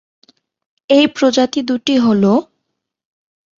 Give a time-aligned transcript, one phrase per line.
[0.89, 2.35] এই প্রজাতি দুটি হলও,